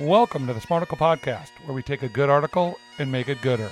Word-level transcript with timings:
Welcome 0.00 0.46
to 0.46 0.54
the 0.54 0.60
Smarticle 0.60 0.96
Podcast, 0.96 1.50
where 1.66 1.74
we 1.74 1.82
take 1.82 2.02
a 2.02 2.08
good 2.08 2.30
article 2.30 2.78
and 2.98 3.12
make 3.12 3.28
it 3.28 3.42
gooder. 3.42 3.70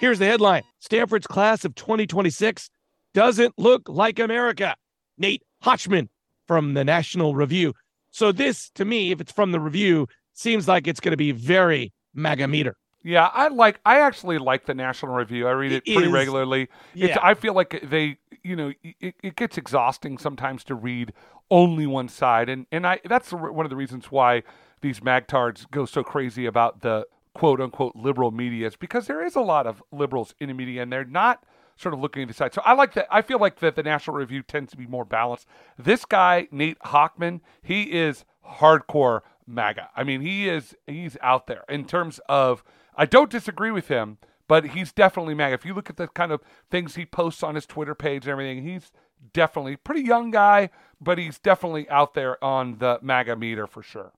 Here's 0.00 0.18
the 0.18 0.26
headline 0.26 0.64
Stanford's 0.80 1.26
class 1.26 1.64
of 1.64 1.74
2026 1.76 2.68
doesn't 3.14 3.58
look 3.58 3.88
like 3.88 4.18
America. 4.18 4.76
Nate 5.16 5.42
Hochman 5.64 6.08
from 6.46 6.74
the 6.74 6.84
National 6.84 7.34
Review. 7.34 7.72
So, 8.10 8.32
this 8.32 8.70
to 8.74 8.84
me, 8.84 9.12
if 9.12 9.20
it's 9.22 9.32
from 9.32 9.52
the 9.52 9.60
review, 9.60 10.08
seems 10.34 10.68
like 10.68 10.86
it's 10.86 11.00
going 11.00 11.12
to 11.12 11.16
be 11.16 11.32
very 11.32 11.90
MAGA 12.14 12.46
meter. 12.46 12.76
Yeah, 13.08 13.30
I 13.32 13.48
like. 13.48 13.80
I 13.86 14.00
actually 14.00 14.36
like 14.36 14.66
the 14.66 14.74
National 14.74 15.14
Review. 15.14 15.48
I 15.48 15.52
read 15.52 15.72
it, 15.72 15.82
It 15.86 15.94
pretty 15.94 16.08
is- 16.08 16.12
regularly. 16.12 16.68
Yeah. 16.92 17.06
It's, 17.06 17.18
I 17.22 17.32
feel 17.32 17.54
like 17.54 17.80
they, 17.82 18.18
you 18.42 18.54
know, 18.54 18.72
it, 18.82 19.14
it 19.22 19.34
gets 19.36 19.56
exhausting 19.56 20.18
sometimes 20.18 20.62
to 20.64 20.74
read 20.74 21.14
only 21.50 21.86
one 21.86 22.08
side, 22.08 22.50
and 22.50 22.66
and 22.70 22.86
I 22.86 23.00
that's 23.06 23.32
one 23.32 23.64
of 23.64 23.70
the 23.70 23.76
reasons 23.76 24.10
why 24.12 24.42
these 24.82 25.00
magtards 25.00 25.64
go 25.70 25.86
so 25.86 26.02
crazy 26.04 26.44
about 26.44 26.82
the 26.82 27.06
quote 27.34 27.62
unquote 27.62 27.96
liberal 27.96 28.30
media 28.30 28.66
is 28.66 28.76
because 28.76 29.06
there 29.06 29.24
is 29.24 29.34
a 29.36 29.40
lot 29.40 29.66
of 29.66 29.82
liberals 29.90 30.34
in 30.38 30.48
the 30.48 30.54
media, 30.54 30.82
and 30.82 30.92
they're 30.92 31.04
not 31.06 31.44
sort 31.76 31.94
of 31.94 32.00
looking 32.00 32.22
at 32.22 32.28
the 32.28 32.34
side. 32.34 32.52
So 32.52 32.60
I 32.64 32.74
like 32.74 32.92
that. 32.92 33.06
I 33.10 33.22
feel 33.22 33.38
like 33.38 33.60
that 33.60 33.74
the 33.74 33.82
National 33.82 34.16
Review 34.16 34.42
tends 34.42 34.70
to 34.72 34.76
be 34.76 34.86
more 34.86 35.06
balanced. 35.06 35.46
This 35.78 36.04
guy 36.04 36.48
Nate 36.50 36.78
Hochman, 36.80 37.40
he 37.62 37.84
is 37.84 38.26
hardcore 38.58 39.20
MAGA. 39.46 39.88
I 39.96 40.04
mean, 40.04 40.20
he 40.20 40.46
is 40.46 40.76
he's 40.86 41.16
out 41.22 41.46
there 41.46 41.64
in 41.70 41.86
terms 41.86 42.20
of. 42.28 42.62
I 42.98 43.06
don't 43.06 43.30
disagree 43.30 43.70
with 43.70 43.88
him, 43.88 44.18
but 44.48 44.66
he's 44.66 44.92
definitely 44.92 45.34
MAGA. 45.34 45.54
If 45.54 45.64
you 45.64 45.72
look 45.72 45.88
at 45.88 45.96
the 45.96 46.08
kind 46.08 46.32
of 46.32 46.40
things 46.70 46.96
he 46.96 47.06
posts 47.06 47.42
on 47.42 47.54
his 47.54 47.64
Twitter 47.64 47.94
page 47.94 48.24
and 48.24 48.32
everything, 48.32 48.64
he's 48.64 48.90
definitely 49.32 49.76
pretty 49.76 50.02
young 50.02 50.30
guy, 50.32 50.70
but 51.00 51.16
he's 51.16 51.38
definitely 51.38 51.88
out 51.88 52.14
there 52.14 52.42
on 52.42 52.78
the 52.78 52.98
MAGA 53.00 53.36
meter 53.36 53.66
for 53.66 53.82
sure. 53.82 54.12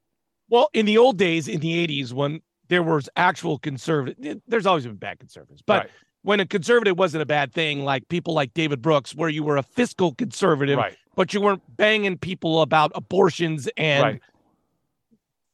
Well, 0.49 0.71
in 0.73 0.87
the 0.87 0.99
old 0.99 1.19
days, 1.19 1.47
in 1.47 1.61
the 1.61 1.87
80s, 1.87 2.13
when 2.13 2.41
there 2.69 2.83
was 2.83 3.09
actual 3.17 3.59
conservative, 3.59 4.41
there's 4.49 4.67
always 4.67 4.87
been 4.87 4.97
bad 4.97 5.19
conservatives, 5.21 5.63
but 5.65 5.83
right, 5.83 5.91
when 6.23 6.41
a 6.41 6.47
conservative 6.47 6.99
wasn't 6.99 7.23
a 7.23 7.27
bad 7.27 7.53
thing, 7.53 7.85
like 7.85 8.09
people 8.09 8.35
like 8.35 8.55
David 8.55 8.83
Brooks, 8.83 9.15
where 9.15 9.29
you 9.29 9.43
were 9.43 9.57
a 9.57 9.63
fiscal 9.63 10.15
conservative, 10.15 10.79
right, 10.79 10.97
but 11.17 11.35
you 11.35 11.41
weren't 11.41 11.63
banging 11.77 12.19
people 12.19 12.63
about 12.63 12.93
abortions 12.95 13.69
and 13.77 14.03
right. 14.03 14.21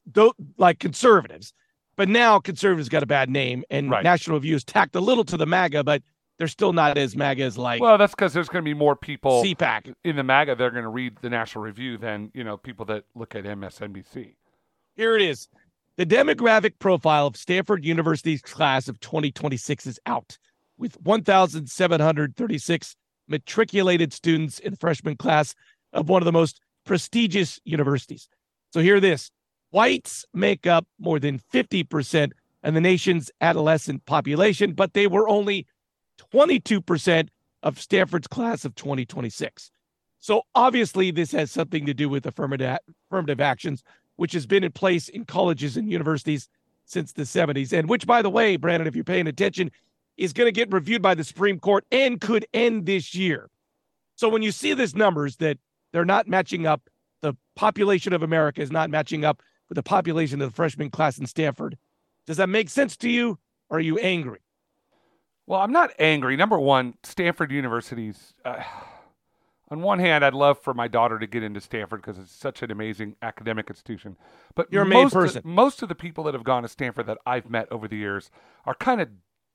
tho- 0.06 0.34
like 0.58 0.78
conservatives. 0.78 1.52
But 1.96 2.08
now 2.08 2.38
conservatives 2.38 2.88
got 2.88 3.02
a 3.02 3.06
bad 3.06 3.30
name, 3.30 3.64
and 3.70 3.90
Right. 3.90 4.04
National 4.04 4.36
Review 4.36 4.54
is 4.54 4.64
tacked 4.64 4.94
a 4.96 5.00
little 5.00 5.24
to 5.24 5.36
the 5.36 5.46
MAGA, 5.46 5.82
but 5.84 6.02
they're 6.38 6.48
still 6.48 6.74
not 6.74 6.98
as 6.98 7.16
MAGA 7.16 7.42
as 7.42 7.56
like 7.56 7.80
Well, 7.80 7.96
that's 7.96 8.14
because 8.14 8.34
there's 8.34 8.48
going 8.48 8.62
to 8.62 8.68
be 8.68 8.74
more 8.74 8.94
people 8.94 9.42
CPAC. 9.42 9.94
in 10.04 10.16
the 10.16 10.22
MAGA. 10.22 10.56
They're 10.56 10.70
going 10.70 10.82
to 10.82 10.90
read 10.90 11.14
the 11.22 11.30
National 11.30 11.64
Review 11.64 11.96
than 11.96 12.30
you 12.34 12.44
know 12.44 12.56
people 12.58 12.84
that 12.86 13.04
look 13.14 13.34
at 13.34 13.44
MSNBC. 13.44 14.34
Here 14.96 15.16
it 15.16 15.22
is. 15.22 15.48
The 15.96 16.04
demographic 16.04 16.74
profile 16.78 17.26
of 17.26 17.36
Stanford 17.38 17.82
University's 17.82 18.42
class 18.42 18.86
of 18.88 19.00
2026 19.00 19.86
is 19.86 19.98
out, 20.04 20.36
with 20.76 21.00
1,736 21.00 22.96
matriculated 23.28 24.12
students 24.12 24.58
in 24.58 24.72
the 24.72 24.76
freshman 24.76 25.16
class 25.16 25.54
of 25.92 26.08
one 26.10 26.20
of 26.22 26.26
the 26.26 26.32
most 26.32 26.60
prestigious 26.84 27.58
universities. 27.64 28.28
So 28.72 28.80
hear 28.80 29.00
this 29.00 29.30
whites 29.76 30.24
make 30.32 30.66
up 30.66 30.86
more 30.98 31.20
than 31.20 31.38
50% 31.52 32.32
of 32.62 32.72
the 32.72 32.80
nation's 32.80 33.30
adolescent 33.42 34.06
population, 34.06 34.72
but 34.72 34.94
they 34.94 35.06
were 35.06 35.28
only 35.28 35.66
22% 36.32 37.28
of 37.62 37.78
Stanford's 37.78 38.26
class 38.26 38.64
of 38.64 38.74
2026. 38.74 39.70
So 40.18 40.44
obviously, 40.54 41.10
this 41.10 41.30
has 41.32 41.50
something 41.50 41.84
to 41.84 41.92
do 41.92 42.08
with 42.08 42.24
affirmative, 42.24 42.78
affirmative 43.10 43.38
actions 43.38 43.82
which 44.16 44.32
has 44.32 44.46
been 44.46 44.64
in 44.64 44.72
place 44.72 45.10
in 45.10 45.26
colleges 45.26 45.76
and 45.76 45.90
universities 45.90 46.48
since 46.86 47.12
the 47.12 47.24
70s. 47.24 47.78
And 47.78 47.86
which, 47.86 48.06
by 48.06 48.22
the 48.22 48.30
way, 48.30 48.56
Brandon, 48.56 48.86
if 48.86 48.94
you're 48.94 49.04
paying 49.04 49.26
attention, 49.26 49.70
is 50.16 50.32
going 50.32 50.46
to 50.46 50.52
get 50.52 50.72
reviewed 50.72 51.02
by 51.02 51.14
the 51.14 51.22
Supreme 51.22 51.60
Court 51.60 51.84
and 51.92 52.18
could 52.18 52.46
end 52.54 52.86
this 52.86 53.14
year. 53.14 53.50
So 54.14 54.30
when 54.30 54.40
you 54.40 54.52
see 54.52 54.72
these 54.72 54.94
numbers 54.94 55.36
that 55.36 55.58
they're 55.92 56.06
not 56.06 56.28
matching 56.28 56.66
up, 56.66 56.88
the 57.20 57.34
population 57.56 58.14
of 58.14 58.22
America 58.22 58.62
is 58.62 58.72
not 58.72 58.88
matching 58.88 59.22
up 59.22 59.42
with 59.68 59.76
the 59.76 59.82
population 59.82 60.40
of 60.40 60.50
the 60.50 60.54
freshman 60.54 60.90
class 60.90 61.18
in 61.18 61.26
Stanford. 61.26 61.78
Does 62.26 62.36
that 62.36 62.48
make 62.48 62.68
sense 62.68 62.96
to 62.98 63.10
you? 63.10 63.38
Or 63.68 63.78
are 63.78 63.80
you 63.80 63.98
angry? 63.98 64.40
Well, 65.46 65.60
I'm 65.60 65.72
not 65.72 65.90
angry. 65.98 66.36
Number 66.36 66.58
one, 66.58 66.94
Stanford 67.02 67.52
University's. 67.52 68.34
Uh, 68.44 68.62
on 69.68 69.80
one 69.80 69.98
hand, 69.98 70.24
I'd 70.24 70.34
love 70.34 70.58
for 70.60 70.74
my 70.74 70.86
daughter 70.86 71.18
to 71.18 71.26
get 71.26 71.42
into 71.42 71.60
Stanford 71.60 72.00
because 72.00 72.18
it's 72.18 72.32
such 72.32 72.62
an 72.62 72.70
amazing 72.70 73.16
academic 73.22 73.68
institution. 73.68 74.16
But 74.54 74.68
You're 74.70 74.82
a 74.82 74.86
most 74.86 75.12
person. 75.12 75.38
Of, 75.38 75.44
most 75.44 75.82
of 75.82 75.88
the 75.88 75.94
people 75.94 76.24
that 76.24 76.34
have 76.34 76.44
gone 76.44 76.62
to 76.62 76.68
Stanford 76.68 77.06
that 77.06 77.18
I've 77.26 77.50
met 77.50 77.66
over 77.70 77.88
the 77.88 77.96
years 77.96 78.30
are 78.64 78.74
kind 78.74 79.00
of 79.00 79.08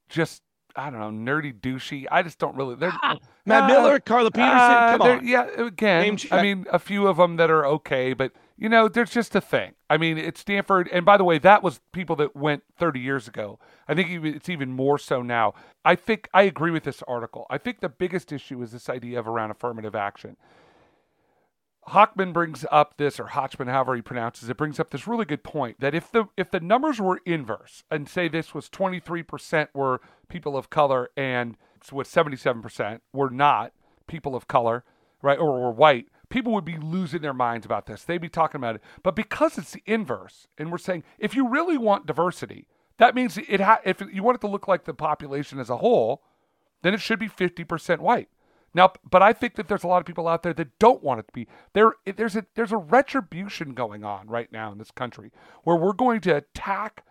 just 0.09 0.43
I 0.75 0.89
don't 0.89 0.99
know, 0.99 1.33
nerdy, 1.33 1.53
douchey. 1.53 2.05
I 2.11 2.23
just 2.23 2.39
don't 2.39 2.55
really. 2.55 2.75
They're 2.75 2.91
Matt 3.45 3.63
Uh, 3.63 3.67
Miller, 3.67 3.99
Carla 3.99 4.31
Peterson, 4.31 4.53
uh, 4.57 4.97
come 4.97 5.01
on. 5.01 5.27
Yeah, 5.27 5.47
again, 5.57 6.17
I 6.31 6.41
mean, 6.41 6.65
a 6.71 6.79
few 6.79 7.07
of 7.07 7.17
them 7.17 7.37
that 7.37 7.49
are 7.49 7.65
okay, 7.65 8.13
but 8.13 8.31
you 8.57 8.69
know, 8.69 8.87
there's 8.87 9.09
just 9.11 9.35
a 9.35 9.41
thing. 9.41 9.73
I 9.89 9.97
mean, 9.97 10.17
it's 10.17 10.39
Stanford, 10.41 10.87
and 10.91 11.03
by 11.05 11.17
the 11.17 11.23
way, 11.23 11.39
that 11.39 11.63
was 11.63 11.79
people 11.91 12.15
that 12.17 12.35
went 12.35 12.63
30 12.77 12.99
years 12.99 13.27
ago. 13.27 13.57
I 13.87 13.95
think 13.95 14.23
it's 14.23 14.49
even 14.49 14.71
more 14.71 14.99
so 14.99 15.21
now. 15.21 15.53
I 15.83 15.95
think 15.95 16.29
I 16.33 16.43
agree 16.43 16.71
with 16.71 16.83
this 16.83 17.01
article. 17.07 17.47
I 17.49 17.57
think 17.57 17.79
the 17.79 17.89
biggest 17.89 18.31
issue 18.31 18.61
is 18.61 18.71
this 18.71 18.87
idea 18.87 19.19
of 19.19 19.27
around 19.27 19.49
affirmative 19.51 19.95
action. 19.95 20.37
Hochman 21.89 22.31
brings 22.31 22.63
up 22.71 22.97
this, 22.97 23.19
or 23.19 23.25
Hochman, 23.25 23.67
however 23.67 23.95
he 23.95 24.01
pronounces 24.01 24.49
it, 24.49 24.57
brings 24.57 24.79
up 24.79 24.91
this 24.91 25.07
really 25.07 25.25
good 25.25 25.43
point 25.43 25.79
that 25.79 25.95
if 25.95 26.11
the 26.11 26.25
if 26.37 26.51
the 26.51 26.59
numbers 26.59 27.01
were 27.01 27.19
inverse, 27.25 27.83
and 27.89 28.07
say 28.07 28.27
this 28.27 28.53
was 28.53 28.69
23% 28.69 29.67
were 29.73 29.99
people 30.29 30.55
of 30.55 30.69
color 30.69 31.09
and 31.17 31.57
with 31.91 32.07
77% 32.07 32.99
were 33.11 33.31
not 33.31 33.73
people 34.05 34.35
of 34.35 34.47
color, 34.47 34.83
right, 35.23 35.39
or 35.39 35.59
were 35.59 35.71
white, 35.71 36.07
people 36.29 36.53
would 36.53 36.65
be 36.65 36.77
losing 36.77 37.21
their 37.21 37.33
minds 37.33 37.65
about 37.65 37.87
this. 37.87 38.03
They'd 38.03 38.19
be 38.19 38.29
talking 38.29 38.59
about 38.59 38.75
it. 38.75 38.81
But 39.01 39.15
because 39.15 39.57
it's 39.57 39.71
the 39.71 39.83
inverse, 39.87 40.47
and 40.59 40.71
we're 40.71 40.77
saying 40.77 41.03
if 41.17 41.35
you 41.35 41.47
really 41.47 41.77
want 41.77 42.05
diversity, 42.05 42.67
that 42.97 43.15
means 43.15 43.37
it 43.37 43.59
ha- 43.59 43.81
if 43.83 44.01
you 44.13 44.21
want 44.21 44.35
it 44.35 44.41
to 44.41 44.47
look 44.47 44.67
like 44.67 44.85
the 44.85 44.93
population 44.93 45.59
as 45.59 45.71
a 45.71 45.77
whole, 45.77 46.21
then 46.83 46.93
it 46.93 47.01
should 47.01 47.19
be 47.19 47.27
50% 47.27 47.99
white. 47.99 48.29
Now, 48.73 48.93
but 49.09 49.21
I 49.21 49.33
think 49.33 49.55
that 49.55 49.67
there's 49.67 49.83
a 49.83 49.87
lot 49.87 49.99
of 49.99 50.05
people 50.05 50.27
out 50.27 50.43
there 50.43 50.53
that 50.53 50.79
don't 50.79 51.03
want 51.03 51.19
it 51.19 51.27
to 51.27 51.33
be. 51.33 51.47
There, 51.73 51.93
there's 52.05 52.35
a 52.35 52.45
there's 52.55 52.71
a 52.71 52.77
retribution 52.77 53.73
going 53.73 54.03
on 54.03 54.27
right 54.27 54.51
now 54.51 54.71
in 54.71 54.77
this 54.77 54.91
country 54.91 55.31
where 55.63 55.75
we're 55.75 55.93
going 55.93 56.21
to 56.21 56.37
attack 56.37 57.03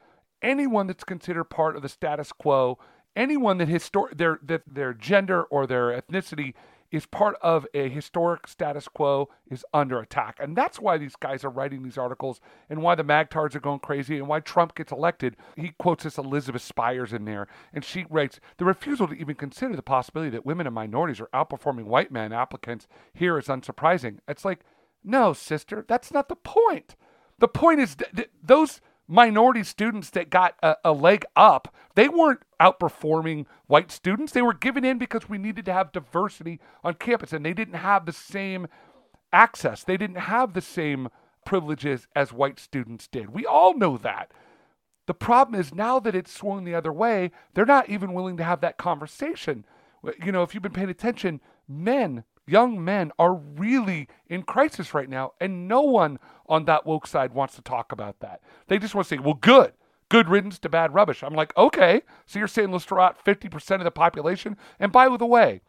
anyone 0.42 0.86
that's 0.86 1.04
considered 1.04 1.44
part 1.44 1.76
of 1.76 1.82
the 1.82 1.88
status 1.88 2.32
quo, 2.32 2.78
anyone 3.14 3.58
that 3.58 3.68
histor- 3.68 4.16
their 4.16 4.40
that 4.42 4.62
their 4.66 4.94
gender 4.94 5.42
or 5.44 5.66
their 5.66 5.88
ethnicity 6.00 6.54
is 6.90 7.06
part 7.06 7.36
of 7.40 7.66
a 7.74 7.88
historic 7.88 8.46
status 8.46 8.88
quo 8.88 9.28
is 9.48 9.64
under 9.72 10.00
attack. 10.00 10.36
And 10.40 10.56
that's 10.56 10.80
why 10.80 10.98
these 10.98 11.16
guys 11.16 11.44
are 11.44 11.50
writing 11.50 11.82
these 11.82 11.98
articles 11.98 12.40
and 12.68 12.82
why 12.82 12.94
the 12.94 13.04
magtards 13.04 13.54
are 13.54 13.60
going 13.60 13.78
crazy 13.78 14.18
and 14.18 14.26
why 14.26 14.40
Trump 14.40 14.74
gets 14.74 14.92
elected. 14.92 15.36
He 15.56 15.72
quotes 15.78 16.04
this 16.04 16.18
Elizabeth 16.18 16.62
Spiers 16.62 17.12
in 17.12 17.24
there, 17.24 17.46
and 17.72 17.84
she 17.84 18.06
writes 18.10 18.40
The 18.56 18.64
refusal 18.64 19.08
to 19.08 19.14
even 19.14 19.36
consider 19.36 19.76
the 19.76 19.82
possibility 19.82 20.30
that 20.30 20.46
women 20.46 20.66
and 20.66 20.74
minorities 20.74 21.20
are 21.20 21.30
outperforming 21.34 21.84
white 21.84 22.10
men 22.10 22.32
applicants 22.32 22.88
here 23.12 23.38
is 23.38 23.46
unsurprising. 23.46 24.18
It's 24.26 24.44
like, 24.44 24.60
no, 25.02 25.32
sister, 25.32 25.84
that's 25.86 26.12
not 26.12 26.28
the 26.28 26.36
point. 26.36 26.96
The 27.38 27.48
point 27.48 27.80
is 27.80 27.96
th- 27.96 28.10
th- 28.14 28.30
those 28.42 28.80
minority 29.10 29.64
students 29.64 30.08
that 30.10 30.30
got 30.30 30.54
a, 30.62 30.76
a 30.84 30.92
leg 30.92 31.24
up, 31.34 31.74
they 31.96 32.08
weren't 32.08 32.40
outperforming 32.60 33.44
white 33.66 33.90
students. 33.90 34.32
They 34.32 34.40
were 34.40 34.54
given 34.54 34.84
in 34.84 34.98
because 34.98 35.28
we 35.28 35.36
needed 35.36 35.64
to 35.66 35.72
have 35.72 35.92
diversity 35.92 36.60
on 36.84 36.94
campus 36.94 37.32
and 37.32 37.44
they 37.44 37.52
didn't 37.52 37.74
have 37.74 38.06
the 38.06 38.12
same 38.12 38.68
access. 39.32 39.82
They 39.82 39.96
didn't 39.96 40.16
have 40.16 40.54
the 40.54 40.60
same 40.60 41.08
privileges 41.44 42.06
as 42.14 42.32
white 42.32 42.60
students 42.60 43.08
did. 43.08 43.30
We 43.34 43.44
all 43.44 43.76
know 43.76 43.98
that. 43.98 44.30
The 45.06 45.14
problem 45.14 45.60
is 45.60 45.74
now 45.74 45.98
that 45.98 46.14
it's 46.14 46.32
swung 46.32 46.62
the 46.62 46.76
other 46.76 46.92
way, 46.92 47.32
they're 47.54 47.66
not 47.66 47.88
even 47.88 48.12
willing 48.12 48.36
to 48.36 48.44
have 48.44 48.60
that 48.60 48.78
conversation. 48.78 49.64
You 50.24 50.30
know, 50.30 50.44
if 50.44 50.54
you've 50.54 50.62
been 50.62 50.72
paying 50.72 50.88
attention, 50.88 51.40
men, 51.66 52.22
young 52.46 52.84
men, 52.84 53.12
are 53.18 53.34
really 53.34 54.08
in 54.28 54.42
crisis 54.42 54.94
right 54.94 55.08
now, 55.08 55.32
and 55.40 55.68
no 55.68 55.82
one 55.82 56.18
on 56.48 56.64
that 56.64 56.84
woke 56.86 57.06
side 57.06 57.32
wants 57.32 57.54
to 57.56 57.62
talk 57.62 57.92
about 57.92 58.20
that. 58.20 58.40
They 58.66 58.78
just 58.78 58.94
want 58.94 59.08
to 59.08 59.14
say, 59.14 59.20
well, 59.20 59.34
good. 59.34 59.72
Good 60.08 60.28
riddance 60.28 60.58
to 60.60 60.68
bad 60.68 60.92
rubbish. 60.92 61.22
I'm 61.22 61.34
like, 61.34 61.56
okay, 61.56 62.02
so 62.26 62.40
you're 62.40 62.48
saying 62.48 62.74
out 62.74 63.24
50% 63.24 63.74
of 63.76 63.84
the 63.84 63.92
population? 63.92 64.56
And 64.80 64.90
by 64.90 65.16
the 65.16 65.24
way, 65.24 65.62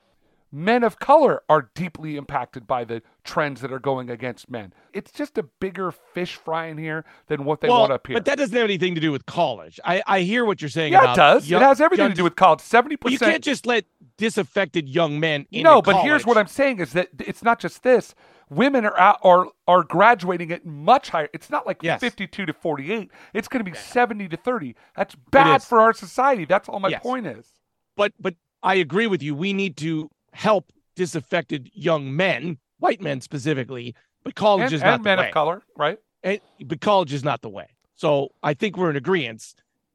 men 0.51 0.83
of 0.83 0.99
color 0.99 1.41
are 1.47 1.69
deeply 1.75 2.17
impacted 2.17 2.67
by 2.67 2.83
the 2.83 3.01
trends 3.23 3.61
that 3.61 3.71
are 3.71 3.79
going 3.79 4.09
against 4.09 4.49
men. 4.49 4.73
It's 4.93 5.11
just 5.11 5.37
a 5.37 5.43
bigger 5.43 5.91
fish 5.91 6.35
frying 6.35 6.77
here 6.77 7.05
than 7.27 7.45
what 7.45 7.61
they 7.61 7.69
well, 7.69 7.81
want 7.81 7.91
up 7.93 8.07
here. 8.07 8.15
But 8.15 8.25
that 8.25 8.37
doesn't 8.37 8.55
have 8.55 8.65
anything 8.65 8.95
to 8.95 9.01
do 9.01 9.11
with 9.11 9.25
college. 9.25 9.79
I, 9.85 10.03
I 10.05 10.21
hear 10.21 10.43
what 10.43 10.61
you're 10.61 10.69
saying. 10.69 10.93
yeah, 10.93 11.01
about 11.01 11.13
it 11.13 11.17
does. 11.17 11.49
young- 11.49 11.61
it 11.61 11.65
has 11.65 11.79
everything 11.79 12.05
young- 12.05 12.11
to 12.11 12.17
do 12.17 12.23
with 12.23 12.35
college. 12.35 12.61
Seventy 12.61 12.97
Well, 13.01 13.11
you 13.11 13.19
can't 13.19 13.43
just 13.43 13.65
let 13.65 13.85
disaffected 14.21 14.87
young 14.87 15.19
men 15.19 15.47
No, 15.51 15.81
but 15.81 16.03
here's 16.03 16.25
what. 16.25 16.37
I'm 16.37 16.47
saying 16.47 16.79
is 16.79 16.93
that 16.93 17.09
it's 17.19 17.41
not 17.43 17.59
just 17.59 17.81
this. 17.83 18.13
Women 18.49 18.85
are 18.85 18.97
out, 18.99 19.17
are 19.23 19.47
are 19.67 19.83
graduating 19.83 20.51
at 20.51 20.65
much 20.65 21.09
higher. 21.09 21.27
It's 21.33 21.49
not 21.49 21.65
like 21.65 21.81
Yes. 21.81 21.99
52 22.01 22.45
to 22.45 22.53
48. 22.53 23.09
It's 23.33 23.47
going 23.47 23.63
to 23.65 23.69
be 23.71 23.75
70 23.75 24.27
to 24.29 24.37
30. 24.37 24.75
That's 24.95 25.15
bad 25.31 25.63
for 25.63 25.79
our 25.81 25.93
society. 25.93 26.45
That's 26.45 26.69
all 26.69 26.79
my 26.79 26.89
Yes. 26.89 27.01
point 27.01 27.25
is. 27.27 27.45
but 27.97 28.13
but 28.19 28.35
I 28.63 28.75
agree 28.75 29.07
with 29.07 29.23
you. 29.23 29.33
We 29.35 29.53
need 29.53 29.75
to 29.77 30.09
help 30.33 30.71
disaffected 30.95 31.71
young 31.73 32.15
men, 32.15 32.59
white 32.79 33.01
men 33.01 33.21
specifically. 33.21 33.95
But 34.23 34.35
college 34.35 34.65
And, 34.65 34.73
is 34.73 34.81
not 34.81 34.95
and 34.95 35.03
men 35.03 35.17
way. 35.17 35.27
of 35.29 35.33
color, 35.33 35.63
right? 35.75 35.97
And, 36.23 36.39
but 36.65 36.79
college 36.81 37.11
is 37.11 37.23
not 37.23 37.41
the 37.41 37.49
way. 37.49 37.67
So 37.95 38.29
I 38.43 38.53
think 38.53 38.77
we're 38.77 38.91
in 38.91 38.95
agreement. 38.97 39.43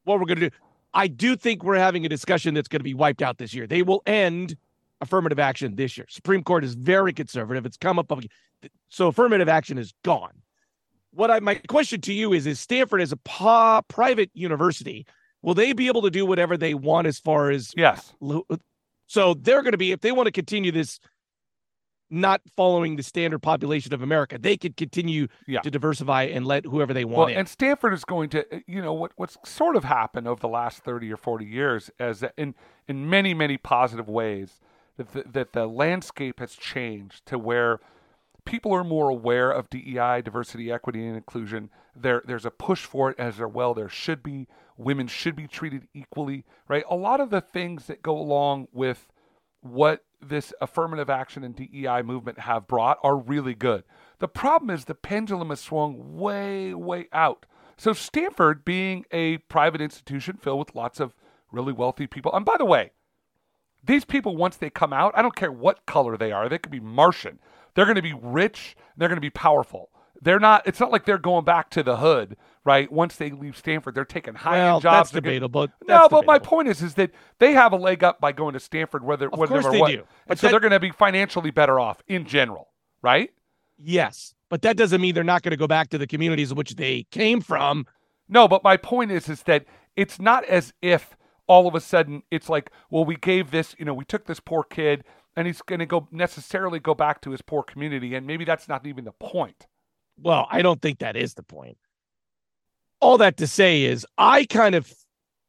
What 0.05 0.19
we're 0.19 0.27
going 0.27 0.41
to 0.41 0.51
do, 0.51 0.57
I 0.97 1.09
do 1.09 1.37
think 1.37 1.63
we're 1.63 1.77
having 1.77 2.07
a 2.07 2.09
discussion 2.09 2.55
that's 2.55 2.69
going 2.69 2.81
to 2.81 2.85
be 2.85 2.95
wiped 2.95 3.21
out 3.21 3.37
this 3.37 3.53
year. 3.53 3.67
They 3.67 3.83
will 3.83 4.03
end 4.07 4.57
affirmative 5.03 5.39
action 5.39 5.77
this 5.77 5.99
year. 5.99 6.07
Supreme 6.09 6.43
Court 6.43 6.65
is 6.65 6.75
very 6.75 7.13
conservative. 7.13 7.67
It's 7.67 7.77
come 7.77 7.99
up, 7.99 8.11
so 8.89 9.09
affirmative 9.09 9.49
action 9.49 9.77
is 9.77 9.93
gone. 10.03 10.33
What 11.13 11.31
I 11.31 11.41
my 11.41 11.57
question 11.69 12.01
to 12.03 12.13
you 12.13 12.33
is: 12.33 12.47
Is 12.47 12.59
Stanford 12.59 13.03
as 13.03 13.13
a 13.13 13.17
pa, 13.19 13.83
private 13.83 14.31
university? 14.33 15.07
Will 15.43 15.55
they 15.55 15.75
be 15.75 15.87
able 15.87 16.03
to 16.03 16.11
do 16.11 16.25
whatever 16.25 16.57
they 16.57 16.75
want 16.75 17.07
as 17.07 17.19
far 17.19 17.51
as 17.51 17.73
Yes. 17.77 18.15
So 19.07 19.35
they're 19.35 19.63
going 19.63 19.73
to 19.73 19.79
be, 19.79 19.93
if 19.93 20.01
they 20.01 20.13
want 20.13 20.27
to 20.27 20.33
continue 20.33 20.73
this, 20.73 20.99
not 22.11 22.41
following 22.57 22.97
the 22.97 23.03
standard 23.03 23.41
population 23.41 23.93
of 23.93 24.03
America, 24.03 24.39
they 24.39 24.57
could 24.57 24.77
continue 24.77 25.27
Yeah. 25.47 25.61
to 25.61 25.71
diversify 25.71 26.25
and 26.25 26.47
let 26.47 26.65
whoever 26.65 26.95
they 26.95 27.05
Well, 27.05 27.19
want 27.19 27.33
in. 27.33 27.39
and 27.39 27.49
Stanford 27.49 27.93
is 27.93 28.05
going 28.05 28.29
to, 28.31 28.55
uh, 28.55 28.61
you 28.67 28.81
know, 28.81 28.93
what 28.93 29.13
what's 29.17 29.37
sort 29.45 29.77
of 29.77 29.85
happened 29.85 30.29
over 30.29 30.41
the 30.41 30.49
last 30.49 30.85
30 30.85 31.13
or 31.13 31.17
40 31.17 31.45
years, 31.45 31.91
as 31.99 32.21
that 32.21 32.33
in 32.37 32.55
in 32.89 33.09
many 33.11 33.35
many 33.35 33.57
positive 33.57 34.09
ways, 34.09 34.61
that 34.97 35.13
the, 35.13 35.25
that 35.33 35.53
the 35.53 35.67
landscape 35.67 36.39
has 36.41 36.55
changed 36.55 37.27
to 37.27 37.39
where 37.39 37.81
people 38.45 38.73
are 38.73 38.85
more 38.85 39.09
aware 39.09 39.51
of 39.51 39.69
DEI, 39.69 40.21
diversity, 40.23 40.71
equity, 40.71 41.05
and 41.05 41.17
inclusion. 41.17 41.69
There, 41.97 42.23
there's 42.25 42.47
a 42.47 42.51
push 42.53 42.85
for 42.85 43.11
it, 43.11 43.19
as 43.19 43.39
there 43.39 43.49
well 43.49 43.75
there 43.75 43.89
should 43.89 44.23
be. 44.23 44.47
Women 44.79 45.09
should 45.09 45.35
be 45.35 45.49
treated 45.49 45.89
equally, 45.95 46.45
right? 46.69 46.85
A 46.89 46.95
lot 46.95 47.19
of 47.19 47.31
the 47.31 47.41
things 47.41 47.87
that 47.87 48.03
go 48.03 48.17
along 48.17 48.69
with 48.73 49.09
what 49.71 50.05
this 50.21 50.53
affirmative 50.61 51.11
action 51.11 51.45
and 51.45 51.55
DEI 51.55 52.03
movement 52.03 52.41
have 52.41 52.67
brought 52.67 52.99
are 53.03 53.17
really 53.17 53.55
good. 53.55 53.85
The 54.19 54.29
problem 54.29 54.71
is 54.71 54.85
the 54.85 54.95
pendulum 54.95 55.51
has 55.51 55.61
swung 55.61 56.17
way, 56.17 56.75
way 56.75 57.09
out. 57.13 57.47
So 57.77 57.93
Stanford, 57.93 58.65
being 58.65 59.05
a 59.13 59.39
private 59.39 59.81
institution 59.81 60.37
filled 60.37 60.59
with 60.59 60.75
lots 60.75 61.01
of 61.01 61.15
really 61.53 61.73
wealthy 61.73 62.07
people, 62.07 62.33
and 62.35 62.45
by 62.45 62.57
the 62.57 62.65
way, 62.65 62.93
these 63.85 64.05
people 64.05 64.37
once 64.37 64.57
they 64.57 64.71
come 64.71 64.93
out, 64.93 65.13
I 65.17 65.23
don't 65.23 65.37
care 65.37 65.53
what 65.53 65.87
color 65.87 66.17
they 66.17 66.33
are, 66.33 66.49
they 66.49 66.59
could 66.59 66.73
be 66.73 66.81
Martian. 66.81 67.39
They're 67.75 67.85
going 67.85 67.97
to 67.97 68.03
be 68.03 68.15
rich, 68.15 68.77
they're 68.97 69.09
going 69.09 69.17
to 69.17 69.21
be 69.21 69.31
powerful. 69.31 69.91
They're 70.23 70.41
not. 70.41 70.67
It's 70.67 70.81
not 70.81 70.91
like 70.91 71.05
they're 71.05 71.19
going 71.19 71.45
back 71.45 71.71
to 71.71 71.83
the 71.83 71.97
hood, 71.99 72.37
right? 72.65 72.91
Once 72.91 73.17
they 73.17 73.31
leave 73.31 73.57
Stanford, 73.57 73.95
they're 73.95 74.05
taking 74.05 74.35
high-end 74.35 74.65
well, 74.65 74.81
jobs. 74.81 75.11
that's 75.11 75.23
debatable. 75.23 75.67
no, 75.67 75.69
That's 75.87 76.09
but 76.09 76.27
my 76.27 76.39
point 76.39 76.69
is, 76.69 76.83
is 76.83 76.95
that 76.95 77.11
they 77.39 77.53
have 77.53 77.73
a 77.73 77.77
leg 77.77 78.03
up 78.03 78.21
by 78.21 78.33
going 78.33 78.55
to 78.55 78.61
Stanford, 78.61 79.05
whether 79.05 79.29
Of 79.29 79.39
whether 79.39 79.61
or 79.61 79.71
they 79.71 79.81
what. 79.81 79.91
do. 79.91 80.05
And 80.27 80.39
so 80.39 80.47
that- 80.47 80.53
they're 80.53 80.61
going 80.61 80.73
to 80.73 80.81
be 80.81 80.91
financially 80.91 81.51
better 81.51 81.79
off 81.79 82.03
in 82.09 82.25
general, 82.25 82.69
right? 83.03 83.31
Yes, 83.79 84.35
but 84.49 84.63
that 84.63 84.77
doesn't 84.77 85.01
mean 85.01 85.15
they're 85.15 85.23
not 85.25 85.43
going 85.43 85.51
to 85.51 85.57
go 85.57 85.67
back 85.67 85.91
to 85.91 85.99
the 85.99 86.07
communities 86.07 86.55
which 86.55 86.77
they 86.77 87.03
came 87.11 87.41
from. 87.41 87.87
No, 88.29 88.49
but 88.49 88.65
my 88.65 88.77
point 88.77 89.11
is, 89.13 89.29
is 89.29 89.43
that 89.43 89.67
it's 89.97 90.19
not 90.19 90.45
as 90.45 90.73
if 90.81 91.17
all 91.47 91.69
of 91.69 91.75
a 91.75 91.81
sudden 91.81 92.23
it's 92.31 92.49
like, 92.49 92.71
well, 92.91 93.05
we 93.05 93.17
gave 93.17 93.51
this, 93.51 93.75
you 93.79 93.85
know, 93.85 93.95
we 93.95 94.05
took 94.05 94.25
this 94.27 94.41
poor 94.41 94.65
kid, 94.65 95.05
and 95.37 95.47
he's 95.47 95.61
going 95.63 95.79
to 95.81 95.87
go 95.87 96.09
necessarily 96.11 96.81
go 96.81 96.95
back 96.95 97.21
to 97.21 97.31
his 97.33 97.43
poor 97.43 97.63
community, 97.63 98.15
and 98.15 98.27
maybe 98.27 98.45
that's 98.47 98.67
not 98.69 98.87
even 98.87 99.05
the 99.05 99.13
point. 99.13 99.67
Well, 100.21 100.47
I 100.51 100.63
don't 100.63 100.81
think 100.81 100.99
that 101.01 101.17
is 101.17 101.35
the 101.35 101.43
point. 101.43 101.77
All 103.01 103.19
that 103.19 103.37
to 103.39 103.47
say 103.47 103.85
is, 103.85 104.07
I 104.17 104.45
kind 104.47 104.75
of, 104.75 104.93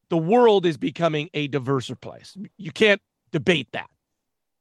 the 0.09 0.17
world 0.17 0.65
is 0.65 0.77
becoming 0.77 1.29
a 1.33 1.47
diverser 1.47 1.99
place. 1.99 2.37
You 2.57 2.71
can't 2.71 3.01
debate 3.31 3.69
that. 3.71 3.89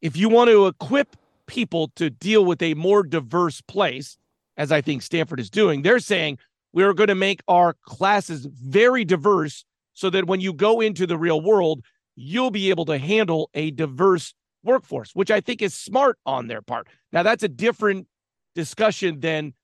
If 0.01 0.17
you 0.17 0.29
want 0.29 0.51
to 0.51 0.67
equip 0.67 1.17
people 1.47 1.91
to 1.97 2.11
deal 2.11 2.45
with 2.45 2.63
a 2.63 2.75
more 2.75 3.03
diverse 3.03 3.61
place, 3.61 4.19
as 4.57 4.73
I 4.73 4.81
think 4.81 5.03
Stanford 5.03 5.41
is 5.41 5.51
doing, 5.51 5.83
they're 5.83 5.99
saying 5.99 6.39
we're 6.73 6.95
going 6.95 7.09
to 7.09 7.15
make 7.15 7.41
our 7.49 7.75
classes 7.85 8.47
very 8.47 9.05
diverse 9.05 9.65
so 9.95 10.11
that 10.11 10.27
when 10.27 10.41
you 10.41 10.53
go 10.53 10.81
into 10.81 11.07
the 11.07 11.19
real 11.19 11.41
world, 11.41 11.85
you'll 12.17 12.51
be 12.51 12.71
able 12.71 12.85
to 12.87 12.99
handle 12.99 13.51
a 13.55 13.71
diverse 13.71 14.35
workforce, 14.63 15.13
which 15.15 15.31
I 15.31 15.41
think 15.41 15.63
is 15.63 15.75
smart 15.75 16.19
on 16.27 16.49
their 16.49 16.63
part. 16.63 16.89
Now, 17.13 17.23
that's 17.23 17.43
a 17.43 17.49
different 17.49 18.07
discussion 18.55 19.21
than 19.21 19.55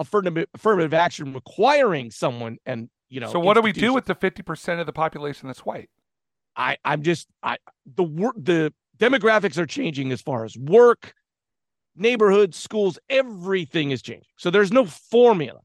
affirmative 0.00 0.46
affirmative 0.54 0.94
action 0.94 1.32
requiring 1.32 2.10
someone 2.10 2.56
and 2.64 2.88
you 3.10 3.20
know 3.20 3.30
so 3.30 3.38
what 3.38 3.54
do 3.54 3.60
we 3.60 3.70
do 3.70 3.92
with 3.92 4.06
the 4.06 4.14
fifty 4.14 4.42
percent 4.42 4.80
of 4.80 4.86
the 4.86 4.92
population 4.92 5.46
that's 5.46 5.60
white? 5.60 5.90
i 6.56 6.76
i'm 6.84 7.02
just 7.02 7.28
i 7.42 7.56
the 7.94 8.02
work 8.02 8.34
the 8.36 8.72
demographics 8.98 9.58
are 9.58 9.66
changing 9.66 10.10
as 10.10 10.20
far 10.20 10.44
as 10.44 10.56
work 10.56 11.12
neighborhoods 11.94 12.56
schools 12.56 12.98
everything 13.08 13.90
is 13.90 14.00
changing. 14.02 14.24
So 14.36 14.50
there's 14.50 14.72
no 14.72 14.86
formula. 14.86 15.60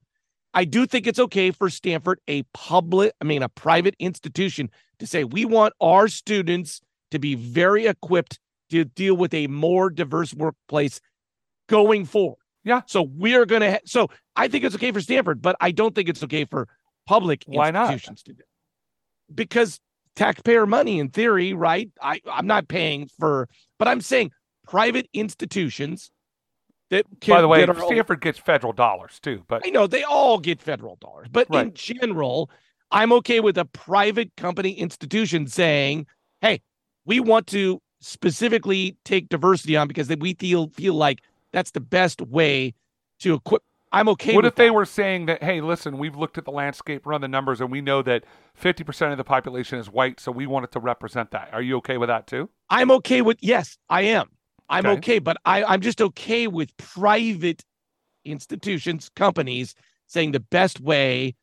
I 0.53 0.65
do 0.65 0.85
think 0.85 1.07
it's 1.07 1.19
okay 1.19 1.51
for 1.51 1.69
stanford 1.69 2.19
a 2.27 2.43
public 2.53 3.13
i 3.21 3.23
mean 3.23 3.41
a 3.41 3.49
private 3.49 3.95
institution 3.99 4.69
to 4.99 5.07
say 5.07 5.23
we 5.23 5.45
want 5.45 5.73
our 5.79 6.07
students 6.07 6.81
to 7.11 7.19
be 7.19 7.35
very 7.35 7.87
equipped 7.87 8.39
to 8.69 8.83
deal 8.83 9.15
with 9.15 9.33
a 9.33 9.47
more 9.47 9.89
diverse 9.89 10.33
workplace 10.33 10.99
going 11.67 12.05
forward 12.05 12.37
Yeah. 12.65 12.81
so 12.87 13.03
we're 13.03 13.45
gonna 13.45 13.71
ha- 13.73 13.79
so 13.85 14.09
i 14.35 14.47
think 14.49 14.63
it's 14.65 14.75
okay 14.75 14.91
for 14.91 14.99
stanford 14.99 15.41
but 15.41 15.55
i 15.61 15.71
don't 15.71 15.95
think 15.95 16.09
it's 16.09 16.23
okay 16.23 16.43
for 16.45 16.67
public 17.07 17.43
Why 17.45 17.71
not? 17.71 17.91
institutions 17.93 18.23
to 18.23 18.33
do 18.33 18.43
because 19.33 19.79
taxpayer 20.15 20.65
money 20.65 20.99
in 20.99 21.09
theory 21.09 21.53
right 21.53 21.89
i 22.01 22.19
i'm 22.29 22.47
not 22.47 22.67
paying 22.67 23.07
for 23.19 23.47
but 23.79 23.87
i'm 23.87 24.01
saying 24.01 24.31
private 24.67 25.07
institutions 25.13 26.11
that 26.91 27.05
can, 27.19 27.33
By 27.35 27.41
the 27.41 27.47
way, 27.47 27.63
are- 27.63 27.79
Stanford 27.79 28.21
gets 28.21 28.37
federal 28.37 28.71
dollars 28.71 29.19
too, 29.19 29.43
but 29.47 29.63
I 29.65 29.69
know 29.71 29.87
they 29.87 30.03
all 30.03 30.37
get 30.37 30.61
federal 30.61 30.97
dollars, 30.97 31.27
but 31.31 31.47
in 31.49 31.73
general, 31.73 32.51
I'm 32.91 33.11
okay 33.13 33.39
with 33.39 33.57
a 33.57 33.65
private 33.65 34.31
company 34.37 34.69
institution 34.71 35.47
saying, 35.47 36.05
"Hey, 36.41 36.61
we 37.03 37.19
want 37.19 37.47
to 37.47 37.81
specifically 38.01 38.97
take 39.03 39.29
diversity 39.29 39.75
on 39.75 39.87
because 39.87 40.09
we 40.19 40.35
feel 40.35 40.69
feel 40.69 40.93
like 40.93 41.21
that's 41.55 41.71
the 41.71 41.79
best 41.79 42.21
way 42.21 42.73
to 43.19 43.35
equip." 43.35 43.63
I'm 43.91 44.09
okay. 44.09 44.35
what 44.35 44.45
if 44.45 44.55
they 44.55 44.71
were 44.71 44.83
saying 44.83 45.27
that, 45.27 45.41
hey, 45.41 45.61
listen, 45.61 45.97
we've 45.97 46.17
looked 46.17 46.37
at 46.37 46.43
the 46.43 46.51
landscape, 46.51 47.05
run 47.05 47.21
the 47.21 47.29
numbers, 47.29 47.61
and 47.61 47.71
we 47.71 47.79
know 47.79 48.01
that 48.01 48.25
50% 48.61 49.11
of 49.13 49.17
the 49.17 49.23
population 49.23 49.79
is 49.79 49.89
white, 49.89 50.19
so 50.19 50.33
we 50.33 50.47
want 50.47 50.65
it 50.65 50.71
to 50.73 50.81
represent 50.81 51.31
that. 51.31 51.49
Are 51.53 51.61
you 51.61 51.77
okay 51.77 51.97
with 51.97 52.09
that 52.09 52.27
too? 52.27 52.49
I'm 52.69 52.91
okay 52.91 53.21
with 53.21 53.37
yes, 53.39 53.77
I 53.89 54.01
am. 54.01 54.29
I'm 54.67 54.85
Okay. 54.85 54.97
okay, 54.97 55.19
but 55.19 55.37
I, 55.45 55.63
I'm 55.63 55.79
just 55.79 56.01
okay 56.01 56.47
with 56.47 56.75
private 56.75 57.63
institutions, 58.25 59.09
companies 59.15 59.75
saying 60.07 60.31
the 60.31 60.39
best 60.41 60.81
way 60.81 61.35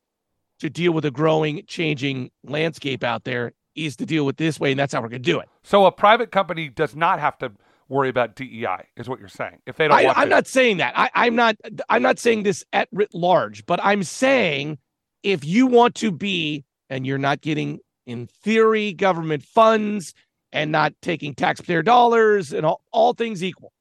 to 0.59 0.69
deal 0.69 0.91
with 0.91 1.05
a 1.05 1.11
growing, 1.11 1.63
changing 1.67 2.29
landscape 2.43 3.03
out 3.03 3.23
there 3.23 3.53
is 3.75 3.95
to 3.95 4.05
deal 4.05 4.25
with 4.25 4.37
this 4.37 4.59
way, 4.59 4.71
and 4.71 4.79
that's 4.79 4.93
how 4.93 5.01
we're 5.01 5.09
going 5.09 5.23
to 5.23 5.31
do 5.31 5.39
it. 5.39 5.49
So 5.63 5.85
a 5.85 5.91
private 5.91 6.31
company 6.31 6.69
does 6.69 6.95
not 6.95 7.19
have 7.19 7.37
to 7.39 7.51
worry 7.89 8.09
about 8.09 8.35
DEI, 8.35 8.87
is 8.97 9.07
what 9.09 9.19
you're 9.19 9.27
saying. 9.27 9.59
If 9.65 9.75
they 9.77 9.87
don't 9.87 9.97
I, 9.97 10.23
to. 10.23 10.29
not 10.29 10.47
saying 10.47 10.77
that. 10.77 10.93
I, 10.97 11.09
I'm 11.13 11.35
not. 11.35 11.55
I'm 11.89 12.01
not 12.01 12.19
saying 12.19 12.43
this 12.43 12.63
at 12.73 12.87
writ 12.91 13.13
large, 13.13 13.65
but 13.65 13.79
I'm 13.83 14.03
saying 14.03 14.77
if 15.23 15.45
you 15.45 15.67
want 15.67 15.95
to 15.95 16.11
be, 16.11 16.65
and 16.89 17.05
you're 17.07 17.17
not 17.17 17.41
getting, 17.41 17.79
in 18.05 18.27
theory, 18.27 18.93
government 18.93 19.43
funds 19.43 20.13
and 20.51 20.71
not 20.71 20.93
taking 21.01 21.33
taxpayer 21.33 21.81
dollars 21.81 22.51
and 22.53 22.65
all, 22.65 22.81
all 22.91 23.13
things 23.13 23.43
equal, 23.43 23.73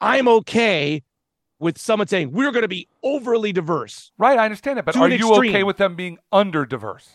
I'm 0.00 0.28
okay 0.28 1.02
with 1.58 1.76
someone 1.76 2.06
saying 2.06 2.30
we're 2.32 2.52
going 2.52 2.62
to 2.62 2.68
be 2.68 2.86
overly 3.02 3.52
diverse. 3.52 4.12
Right, 4.16 4.38
I 4.38 4.44
understand 4.44 4.78
that, 4.78 4.84
but 4.84 4.96
are 4.96 5.08
you 5.08 5.34
okay 5.34 5.64
with 5.64 5.76
them 5.76 5.96
being 5.96 6.18
under 6.30 6.64
diverse? 6.64 7.08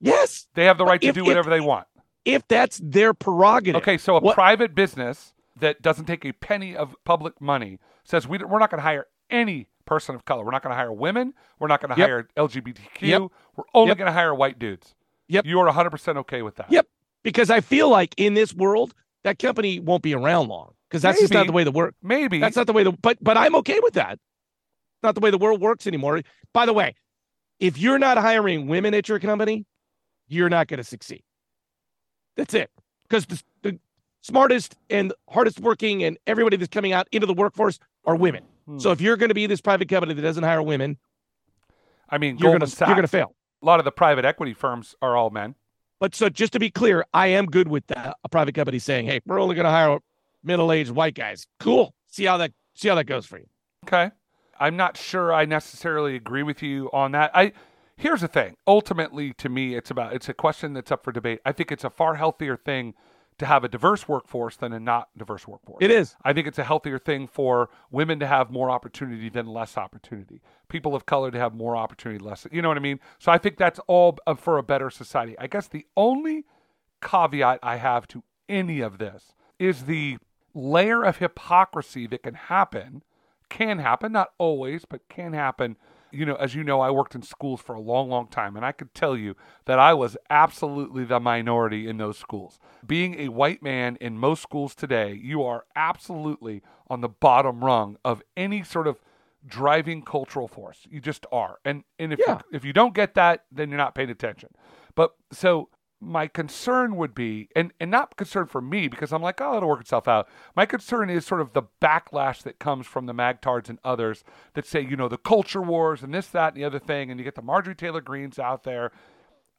Yes, 0.00 0.48
They 0.54 0.64
have 0.64 0.78
the 0.78 0.84
right 0.84 1.00
to 1.00 1.06
if- 1.08 1.14
do 1.14 1.20
if- 1.20 1.26
whatever 1.28 1.50
they 1.50 1.60
want. 1.60 1.86
If 2.24 2.46
that's 2.48 2.80
their 2.82 3.14
prerogative. 3.14 3.80
Okay, 3.82 3.98
so 3.98 4.16
a 4.16 4.20
What- 4.20 4.34
private 4.34 4.74
business 4.74 5.32
that 5.58 5.82
doesn't 5.82 6.06
take 6.06 6.24
a 6.24 6.32
penny 6.32 6.74
of 6.76 6.96
public 7.04 7.40
money 7.40 7.78
says 8.04 8.26
we, 8.26 8.38
we're 8.38 8.58
not 8.58 8.70
going 8.70 8.78
to 8.78 8.82
hire 8.84 9.06
any 9.30 9.68
person 9.84 10.14
of 10.14 10.24
color. 10.24 10.44
We're 10.44 10.50
not 10.52 10.62
going 10.62 10.72
to 10.72 10.76
hire 10.76 10.92
women. 10.92 11.34
We're 11.58 11.68
not 11.68 11.80
going 11.80 11.94
to 11.94 11.98
Yep. 12.00 12.08
hire 12.08 12.28
LGBTQ. 12.36 13.00
Yep. 13.00 13.22
We're 13.56 13.64
only 13.74 13.88
Yep. 13.90 13.98
going 13.98 14.06
to 14.06 14.12
hire 14.12 14.34
white 14.34 14.58
dudes. 14.58 14.94
Yep. 15.28 15.46
You 15.46 15.60
are 15.60 15.66
100% 15.68 16.16
okay 16.18 16.42
with 16.42 16.56
that. 16.56 16.70
Yep. 16.70 16.86
because 17.22 17.50
I 17.50 17.60
feel 17.60 17.88
like 17.88 18.14
in 18.16 18.34
this 18.34 18.52
world, 18.54 18.94
that 19.24 19.38
company 19.38 19.78
won't 19.78 20.02
be 20.02 20.12
around 20.14 20.48
long 20.48 20.74
because 20.88 21.02
that's 21.02 21.20
just 21.20 21.32
not 21.32 21.46
the 21.46 21.52
way 21.52 21.62
the 21.64 21.70
work. 21.70 21.94
Maybe 22.02 22.38
That's 22.40 22.56
not 22.56 22.66
the 22.66 22.72
way 22.72 22.82
the 22.82 22.90
but 22.92 23.18
but 23.22 23.36
I'm 23.38 23.54
okay 23.56 23.78
with 23.80 23.94
that. 23.94 24.18
Not 25.04 25.14
the 25.14 25.20
way 25.20 25.30
the 25.30 25.38
world 25.38 25.60
works 25.60 25.86
anymore. 25.86 26.22
By 26.52 26.66
the 26.66 26.72
way, 26.72 26.94
if 27.60 27.78
you're 27.78 27.98
not 28.00 28.18
hiring 28.18 28.66
women 28.66 28.92
at 28.94 29.08
your 29.08 29.20
company, 29.20 29.64
you're 30.26 30.48
not 30.48 30.66
going 30.66 30.78
to 30.78 30.84
succeed. 30.84 31.22
That's 32.36 32.54
it. 32.54 32.70
Because 33.08 33.26
the, 33.26 33.42
the 33.62 33.78
smartest 34.22 34.76
and 34.90 35.12
hardest 35.28 35.60
working 35.60 36.04
and 36.04 36.18
everybody 36.26 36.56
that's 36.56 36.70
coming 36.70 36.92
out 36.92 37.08
into 37.12 37.26
the 37.26 37.34
workforce 37.34 37.78
are 38.04 38.16
women. 38.16 38.44
Hmm. 38.66 38.78
So 38.78 38.90
if 38.90 39.00
you're 39.00 39.16
going 39.16 39.28
to 39.28 39.34
be 39.34 39.46
this 39.46 39.60
private 39.60 39.88
company 39.88 40.14
that 40.14 40.22
doesn't 40.22 40.44
hire 40.44 40.62
women, 40.62 40.98
I 42.08 42.18
mean, 42.18 42.38
you're 42.38 42.56
going 42.56 42.68
to 42.68 42.76
you're 42.86 42.94
going 42.94 43.02
to 43.02 43.08
fail. 43.08 43.34
A 43.62 43.66
lot 43.66 43.78
of 43.78 43.84
the 43.84 43.92
private 43.92 44.24
equity 44.24 44.54
firms 44.54 44.94
are 45.00 45.16
all 45.16 45.30
men. 45.30 45.54
But 46.00 46.14
so 46.14 46.28
just 46.28 46.52
to 46.54 46.58
be 46.58 46.68
clear, 46.68 47.04
I 47.14 47.28
am 47.28 47.46
good 47.46 47.68
with 47.68 47.86
that. 47.86 48.16
A 48.24 48.28
private 48.28 48.54
company 48.54 48.78
saying, 48.80 49.06
"Hey, 49.06 49.20
we're 49.24 49.40
only 49.40 49.54
going 49.54 49.64
to 49.64 49.70
hire 49.70 49.98
middle-aged 50.42 50.90
white 50.90 51.14
guys." 51.14 51.46
Cool. 51.60 51.94
See 52.08 52.24
how 52.24 52.38
that 52.38 52.52
see 52.74 52.88
how 52.88 52.96
that 52.96 53.04
goes 53.04 53.24
for 53.24 53.38
you. 53.38 53.46
Okay. 53.86 54.10
I'm 54.58 54.76
not 54.76 54.96
sure 54.96 55.32
I 55.32 55.44
necessarily 55.44 56.14
agree 56.14 56.42
with 56.42 56.62
you 56.62 56.90
on 56.92 57.12
that. 57.12 57.30
I 57.34 57.52
here's 58.02 58.20
the 58.20 58.28
thing. 58.28 58.56
Ultimately 58.66 59.32
to 59.34 59.48
me 59.48 59.74
it's 59.74 59.90
about 59.90 60.12
it's 60.12 60.28
a 60.28 60.34
question 60.34 60.74
that's 60.74 60.90
up 60.90 61.04
for 61.04 61.12
debate. 61.12 61.40
I 61.46 61.52
think 61.52 61.70
it's 61.70 61.84
a 61.84 61.90
far 61.90 62.16
healthier 62.16 62.56
thing 62.56 62.94
to 63.38 63.46
have 63.46 63.64
a 63.64 63.68
diverse 63.68 64.06
workforce 64.06 64.56
than 64.56 64.72
a 64.72 64.80
not 64.80 65.08
diverse 65.16 65.48
workforce. 65.48 65.78
It 65.80 65.90
is. 65.90 66.16
I 66.22 66.32
think 66.32 66.46
it's 66.46 66.58
a 66.58 66.64
healthier 66.64 66.98
thing 66.98 67.26
for 67.26 67.70
women 67.90 68.20
to 68.20 68.26
have 68.26 68.50
more 68.50 68.70
opportunity 68.70 69.28
than 69.28 69.46
less 69.46 69.78
opportunity. 69.78 70.42
People 70.68 70.94
of 70.94 71.06
color 71.06 71.30
to 71.30 71.38
have 71.38 71.54
more 71.54 71.76
opportunity, 71.76 72.22
less. 72.22 72.46
You 72.52 72.60
know 72.60 72.68
what 72.68 72.76
I 72.76 72.80
mean? 72.80 73.00
So 73.18 73.32
I 73.32 73.38
think 73.38 73.56
that's 73.56 73.80
all 73.86 74.18
for 74.36 74.58
a 74.58 74.62
better 74.62 74.90
society. 74.90 75.36
I 75.38 75.46
guess 75.46 75.66
the 75.66 75.86
only 75.96 76.44
caveat 77.00 77.60
I 77.62 77.76
have 77.76 78.06
to 78.08 78.22
any 78.48 78.80
of 78.80 78.98
this 78.98 79.34
is 79.58 79.84
the 79.84 80.18
layer 80.54 81.02
of 81.02 81.16
hypocrisy 81.16 82.06
that 82.08 82.22
can 82.22 82.34
happen, 82.34 83.02
can 83.48 83.78
happen, 83.78 84.12
not 84.12 84.32
always, 84.38 84.84
but 84.84 85.08
can 85.08 85.32
happen. 85.32 85.76
You 86.12 86.26
know, 86.26 86.34
as 86.34 86.54
you 86.54 86.62
know, 86.62 86.80
I 86.80 86.90
worked 86.90 87.14
in 87.14 87.22
schools 87.22 87.60
for 87.60 87.74
a 87.74 87.80
long, 87.80 88.08
long 88.10 88.26
time, 88.28 88.54
and 88.56 88.64
I 88.64 88.72
could 88.72 88.94
tell 88.94 89.16
you 89.16 89.34
that 89.64 89.78
I 89.78 89.94
was 89.94 90.16
absolutely 90.30 91.04
the 91.04 91.18
minority 91.20 91.88
in 91.88 91.96
those 91.96 92.18
schools. 92.18 92.58
Being 92.86 93.18
a 93.18 93.28
white 93.28 93.62
man 93.62 93.96
in 94.00 94.18
most 94.18 94.42
schools 94.42 94.74
today, 94.74 95.12
you 95.14 95.42
are 95.42 95.64
absolutely 95.74 96.62
on 96.88 97.00
the 97.00 97.08
bottom 97.08 97.64
rung 97.64 97.96
of 98.04 98.22
any 98.36 98.62
sort 98.62 98.86
of 98.86 98.98
driving 99.46 100.02
cultural 100.02 100.46
force. 100.48 100.86
You 100.88 101.00
just 101.00 101.26
are. 101.32 101.58
And 101.64 101.84
and 101.98 102.12
if 102.12 102.20
Yeah. 102.20 102.34
you, 102.50 102.56
if 102.56 102.64
you 102.64 102.72
don't 102.72 102.94
get 102.94 103.14
that, 103.14 103.44
then 103.50 103.70
you're 103.70 103.78
not 103.78 103.94
paying 103.94 104.10
attention. 104.10 104.50
But 104.94 105.14
so 105.32 105.68
my 106.02 106.26
concern 106.26 106.96
would 106.96 107.14
be, 107.14 107.48
and, 107.54 107.72
and 107.78 107.90
not 107.90 108.16
concern 108.16 108.46
for 108.46 108.60
me 108.60 108.88
because 108.88 109.12
I'm 109.12 109.22
like, 109.22 109.40
oh, 109.40 109.56
it'll 109.56 109.68
work 109.68 109.80
itself 109.80 110.08
out. 110.08 110.28
My 110.56 110.66
concern 110.66 111.08
is 111.08 111.24
sort 111.24 111.40
of 111.40 111.52
the 111.52 111.62
backlash 111.80 112.42
that 112.42 112.58
comes 112.58 112.86
from 112.86 113.06
the 113.06 113.14
Magtards 113.14 113.68
and 113.68 113.78
others 113.84 114.24
that 114.54 114.66
say, 114.66 114.80
you 114.80 114.96
know, 114.96 115.08
the 115.08 115.16
culture 115.16 115.62
wars 115.62 116.02
and 116.02 116.12
this, 116.12 116.26
that, 116.28 116.54
and 116.54 116.56
the 116.56 116.64
other 116.64 116.80
thing, 116.80 117.10
and 117.10 117.20
you 117.20 117.24
get 117.24 117.36
the 117.36 117.42
Marjorie 117.42 117.76
Taylor 117.76 118.00
Greenes 118.00 118.38
out 118.38 118.64
there. 118.64 118.90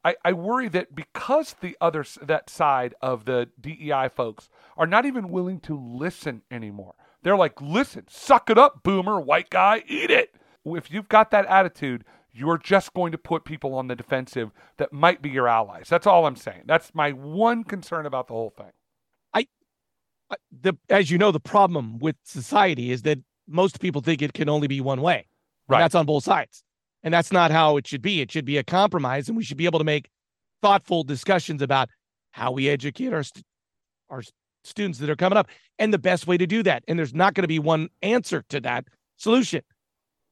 I, 0.04 0.16
I 0.26 0.34
worry 0.34 0.68
that 0.70 0.94
because 0.94 1.56
the 1.62 1.78
other 1.80 2.06
that 2.22 2.50
side 2.50 2.94
of 3.02 3.24
the 3.24 3.50
DEI 3.60 4.10
folks 4.14 4.50
are 4.76 4.88
not 4.88 5.06
even 5.06 5.30
willing 5.30 5.62
to 5.62 5.80
listen 5.80 6.42
anymore. 6.52 6.96
They're 7.22 7.38
like, 7.38 7.62
listen, 7.62 8.06
suck 8.10 8.50
it 8.50 8.58
up, 8.58 8.84
boomer, 8.84 9.20
white 9.20 9.50
guy, 9.50 9.82
eat 9.88 10.12
it. 10.12 10.36
If 10.66 10.92
you've 10.92 11.08
got 11.08 11.32
that 11.32 11.46
attitude, 11.46 12.04
you're 12.34 12.58
just 12.58 12.94
going 12.94 13.12
to 13.12 13.18
put 13.18 13.46
people 13.46 13.76
on 13.76 13.88
the 13.88 13.96
defensive 13.96 14.52
that 14.78 14.92
might 14.92 15.22
be 15.22 15.30
your 15.30 15.48
allies. 15.48 15.88
That's 15.88 16.08
all 16.08 16.26
I'm 16.26 16.36
saying. 16.36 16.64
That's 16.66 16.94
my 16.94 17.12
one 17.12 17.64
concern 17.64 18.06
about 18.06 18.28
the 18.28 18.34
whole 18.34 18.50
thing. 18.50 18.72
Uh, 20.30 20.36
The 20.52 20.74
as 20.90 21.12
you 21.12 21.18
know, 21.18 21.32
the 21.32 21.40
problem 21.40 22.00
with 22.00 22.16
society 22.24 22.92
is 22.92 23.04
that 23.04 23.20
most 23.48 23.80
people 23.80 24.02
think 24.02 24.22
it 24.22 24.34
can 24.34 24.50
only 24.50 24.68
be 24.68 24.82
one 24.82 25.02
way. 25.02 25.28
Right. 25.68 25.80
that's 25.80 25.96
on 25.96 26.06
both 26.06 26.24
sides. 26.24 26.64
And 27.04 27.14
that's 27.14 27.32
not 27.32 27.52
how 27.52 27.78
it 27.78 27.86
should 27.88 28.02
be. 28.02 28.22
It 28.22 28.32
should 28.32 28.46
be 28.46 28.58
a 28.58 28.64
compromise, 28.64 29.28
and 29.28 29.38
we 29.38 29.44
should 29.44 29.58
be 29.58 29.66
able 29.66 29.80
to 29.80 29.86
make 29.86 30.10
thoughtful 30.62 31.04
discussions 31.04 31.62
about 31.62 31.90
how 32.32 32.52
we 32.52 32.70
educate 32.70 33.14
our 33.14 33.24
st- 33.24 33.46
our 34.10 34.24
students 34.64 35.00
that 35.00 35.10
are 35.10 35.16
coming 35.16 35.38
up 35.38 35.50
and 35.78 35.94
the 35.94 36.00
best 36.00 36.26
way 36.26 36.38
to 36.38 36.48
do 36.48 36.64
that. 36.64 36.84
And 36.88 36.98
there's 36.98 37.14
not 37.14 37.34
going 37.34 37.44
to 37.44 37.48
be 37.50 37.60
one 37.60 37.90
answer 38.02 38.44
to 38.50 38.62
that 38.62 38.88
solution. 39.18 39.62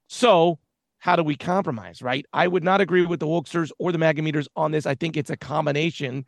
So, 0.08 0.60
how 1.01 1.15
do 1.15 1.24
we 1.24 1.36
compromise, 1.36 2.03
right? 2.03 2.27
I 2.31 2.48
would 2.48 2.63
not 2.63 2.79
agree 2.79 3.08
with 3.08 3.20
the 3.20 3.25
Wokesters 3.25 3.72
or 3.79 3.91
the 3.91 3.98
Magameters 3.98 4.48
on 4.55 4.70
this. 4.70 4.86
I 4.86 4.93
think 4.93 5.17
it's 5.17 5.31
a 5.31 5.36
combination, 5.36 6.27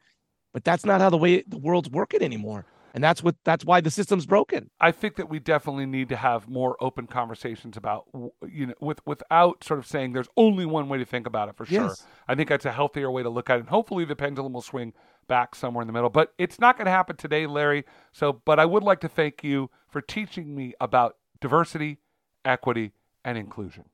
but 0.51 0.63
that's 0.63 0.83
not 0.83 0.99
how 0.99 1.11
the 1.11 1.17
way 1.17 1.43
the 1.47 1.59
world's 1.59 1.91
working 1.91 2.23
anymore. 2.23 2.65
And 2.95 3.03
that's 3.03 3.23
what 3.23 3.35
that's 3.43 3.63
why 3.63 3.81
the 3.81 3.91
system's 3.91 4.25
broken. 4.25 4.71
I 4.81 4.91
think 4.91 5.15
that 5.17 5.29
we 5.29 5.37
definitely 5.37 5.85
need 5.85 6.09
to 6.09 6.15
have 6.15 6.47
more 6.47 6.75
open 6.81 7.05
conversations 7.05 7.77
about, 7.77 8.05
you 8.47 8.67
know, 8.67 8.73
with 8.79 8.99
without 9.05 9.63
sort 9.63 9.79
of 9.79 9.85
saying 9.85 10.13
there's 10.13 10.27
only 10.37 10.65
one 10.65 10.89
way 10.89 10.97
to 10.97 11.05
think 11.05 11.27
about 11.27 11.49
it 11.49 11.55
for 11.55 11.67
sure. 11.67 11.83
Yes. 11.83 12.03
I 12.27 12.33
think 12.33 12.49
that's 12.49 12.65
a 12.65 12.71
healthier 12.71 13.11
way 13.11 13.21
to 13.21 13.29
look 13.29 13.51
at 13.51 13.57
it. 13.57 13.59
And 13.61 13.69
hopefully 13.69 14.05
the 14.05 14.15
pendulum 14.15 14.53
will 14.53 14.61
swing 14.61 14.93
back 15.27 15.53
somewhere 15.53 15.83
in 15.83 15.87
the 15.87 15.93
middle. 15.93 16.09
But 16.09 16.33
it's 16.39 16.59
not 16.59 16.77
going 16.77 16.85
to 16.85 16.91
happen 16.91 17.15
today, 17.15 17.45
Larry. 17.45 17.85
So, 18.11 18.41
but 18.43 18.59
I 18.59 18.65
would 18.65 18.83
like 18.83 19.01
to 19.01 19.09
thank 19.09 19.43
you 19.43 19.69
for 19.87 20.01
teaching 20.01 20.55
me 20.55 20.73
about 20.81 21.17
diversity, 21.39 21.99
equity, 22.43 22.91
and 23.23 23.37
inclusion. 23.37 23.85